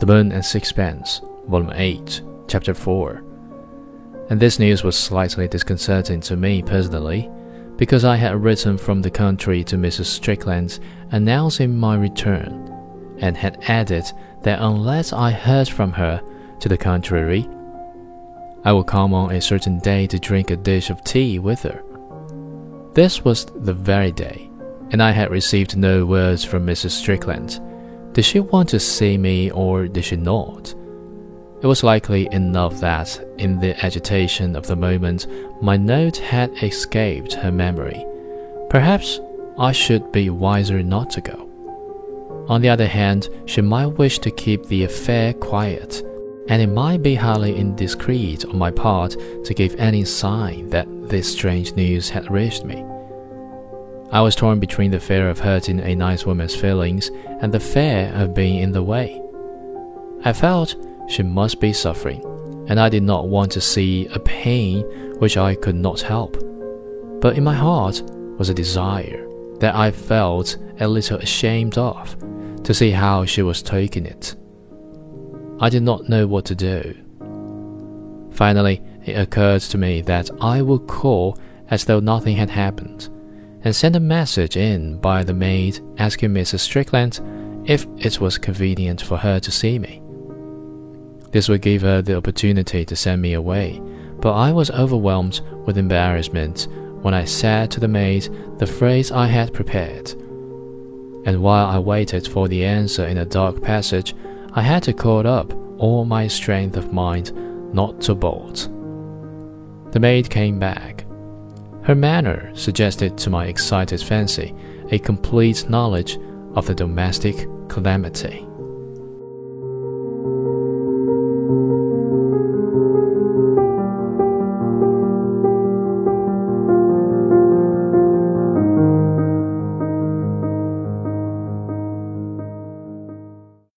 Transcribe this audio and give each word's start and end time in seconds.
The 0.00 0.06
Moon 0.06 0.32
and 0.32 0.44
Sixpence, 0.44 1.20
Volume 1.46 1.72
8, 1.72 2.20
Chapter 2.48 2.74
4. 2.74 3.22
And 4.28 4.40
this 4.40 4.58
news 4.58 4.82
was 4.82 4.96
slightly 4.96 5.46
disconcerting 5.46 6.20
to 6.22 6.36
me 6.36 6.62
personally, 6.62 7.30
because 7.76 8.04
I 8.04 8.16
had 8.16 8.42
written 8.42 8.76
from 8.76 9.02
the 9.02 9.10
country 9.10 9.62
to 9.64 9.76
Mrs. 9.76 10.06
Strickland 10.06 10.80
announcing 11.12 11.78
my 11.78 11.94
return, 11.94 12.72
and 13.18 13.36
had 13.36 13.62
added 13.68 14.04
that 14.42 14.60
unless 14.60 15.12
I 15.12 15.30
heard 15.30 15.68
from 15.68 15.92
her 15.92 16.20
to 16.58 16.68
the 16.68 16.76
contrary, 16.76 17.48
I 18.64 18.72
would 18.72 18.88
come 18.88 19.14
on 19.14 19.30
a 19.30 19.40
certain 19.40 19.78
day 19.78 20.08
to 20.08 20.18
drink 20.18 20.50
a 20.50 20.56
dish 20.56 20.90
of 20.90 21.04
tea 21.04 21.38
with 21.38 21.62
her. 21.62 21.82
This 22.94 23.24
was 23.24 23.44
the 23.44 23.74
very 23.74 24.10
day, 24.10 24.50
and 24.90 25.00
I 25.00 25.12
had 25.12 25.30
received 25.30 25.76
no 25.76 26.04
words 26.04 26.44
from 26.44 26.66
Mrs. 26.66 26.90
Strickland 26.90 27.60
did 28.14 28.24
she 28.24 28.38
want 28.38 28.68
to 28.68 28.80
see 28.80 29.18
me 29.18 29.50
or 29.50 29.88
did 29.88 30.04
she 30.04 30.16
not? 30.16 30.74
It 31.62 31.66
was 31.66 31.82
likely 31.82 32.28
enough 32.30 32.78
that, 32.80 33.20
in 33.38 33.58
the 33.58 33.74
agitation 33.84 34.54
of 34.54 34.66
the 34.66 34.76
moment, 34.76 35.26
my 35.60 35.76
note 35.76 36.18
had 36.18 36.50
escaped 36.62 37.32
her 37.32 37.50
memory. 37.50 38.06
Perhaps 38.70 39.20
I 39.58 39.72
should 39.72 40.12
be 40.12 40.30
wiser 40.30 40.82
not 40.82 41.10
to 41.10 41.20
go. 41.20 41.50
On 42.48 42.60
the 42.60 42.68
other 42.68 42.86
hand, 42.86 43.30
she 43.46 43.62
might 43.62 43.98
wish 43.98 44.20
to 44.20 44.30
keep 44.30 44.64
the 44.66 44.84
affair 44.84 45.32
quiet, 45.32 46.02
and 46.48 46.62
it 46.62 46.68
might 46.68 47.02
be 47.02 47.14
highly 47.14 47.56
indiscreet 47.56 48.44
on 48.44 48.58
my 48.58 48.70
part 48.70 49.16
to 49.44 49.54
give 49.54 49.74
any 49.76 50.04
sign 50.04 50.68
that 50.70 50.86
this 51.08 51.32
strange 51.32 51.72
news 51.72 52.10
had 52.10 52.30
reached 52.30 52.64
me. 52.64 52.84
I 54.14 54.20
was 54.20 54.36
torn 54.36 54.60
between 54.60 54.92
the 54.92 55.00
fear 55.00 55.28
of 55.28 55.40
hurting 55.40 55.80
a 55.80 55.96
nice 55.96 56.24
woman's 56.24 56.54
feelings 56.54 57.10
and 57.40 57.52
the 57.52 57.58
fear 57.58 58.12
of 58.14 58.32
being 58.32 58.60
in 58.60 58.70
the 58.70 58.80
way. 58.80 59.20
I 60.22 60.32
felt 60.32 60.76
she 61.08 61.24
must 61.24 61.58
be 61.58 61.72
suffering, 61.72 62.22
and 62.68 62.78
I 62.78 62.88
did 62.88 63.02
not 63.02 63.26
want 63.26 63.50
to 63.52 63.60
see 63.60 64.06
a 64.06 64.20
pain 64.20 64.82
which 65.18 65.36
I 65.36 65.56
could 65.56 65.74
not 65.74 66.00
help. 66.00 66.36
But 67.20 67.36
in 67.36 67.42
my 67.42 67.54
heart 67.54 68.02
was 68.38 68.48
a 68.48 68.54
desire 68.54 69.26
that 69.58 69.74
I 69.74 69.90
felt 69.90 70.58
a 70.78 70.86
little 70.86 71.18
ashamed 71.18 71.76
of 71.76 72.16
to 72.62 72.72
see 72.72 72.92
how 72.92 73.24
she 73.24 73.42
was 73.42 73.62
taking 73.62 74.06
it. 74.06 74.36
I 75.58 75.68
did 75.68 75.82
not 75.82 76.08
know 76.08 76.28
what 76.28 76.44
to 76.44 76.54
do. 76.54 76.94
Finally, 78.30 78.80
it 79.04 79.18
occurred 79.18 79.62
to 79.62 79.76
me 79.76 80.02
that 80.02 80.30
I 80.40 80.62
would 80.62 80.86
call 80.86 81.36
as 81.68 81.84
though 81.84 81.98
nothing 81.98 82.36
had 82.36 82.50
happened 82.50 83.08
and 83.64 83.74
sent 83.74 83.96
a 83.96 84.00
message 84.00 84.56
in 84.56 84.98
by 84.98 85.24
the 85.24 85.32
maid 85.32 85.80
asking 85.98 86.30
Mrs. 86.30 86.60
Strickland 86.60 87.20
if 87.64 87.86
it 87.98 88.20
was 88.20 88.36
convenient 88.36 89.00
for 89.00 89.16
her 89.16 89.40
to 89.40 89.50
see 89.50 89.78
me. 89.78 90.02
This 91.32 91.48
would 91.48 91.62
give 91.62 91.82
her 91.82 92.02
the 92.02 92.16
opportunity 92.16 92.84
to 92.84 92.94
send 92.94 93.22
me 93.22 93.32
away, 93.32 93.80
but 94.20 94.34
I 94.34 94.52
was 94.52 94.70
overwhelmed 94.70 95.40
with 95.64 95.78
embarrassment 95.78 96.68
when 97.00 97.14
I 97.14 97.24
said 97.24 97.70
to 97.72 97.80
the 97.80 97.88
maid 97.88 98.28
the 98.58 98.66
phrase 98.66 99.10
I 99.10 99.26
had 99.26 99.54
prepared. 99.54 100.10
And 101.26 101.42
while 101.42 101.66
I 101.66 101.78
waited 101.78 102.28
for 102.28 102.48
the 102.48 102.64
answer 102.64 103.06
in 103.06 103.16
a 103.16 103.24
dark 103.24 103.62
passage, 103.62 104.14
I 104.52 104.60
had 104.60 104.82
to 104.84 104.92
call 104.92 105.26
up 105.26 105.52
all 105.78 106.04
my 106.04 106.28
strength 106.28 106.76
of 106.76 106.92
mind 106.92 107.32
not 107.74 108.00
to 108.02 108.14
bolt. 108.14 108.68
The 109.92 110.00
maid 110.00 110.28
came 110.28 110.58
back 110.58 111.03
her 111.84 111.94
manner 111.94 112.50
suggested 112.54 113.16
to 113.18 113.30
my 113.30 113.46
excited 113.46 114.00
fancy 114.00 114.54
a 114.90 114.98
complete 114.98 115.68
knowledge 115.68 116.18
of 116.54 116.66
the 116.66 116.74
domestic 116.74 117.36
calamity. 117.68 118.46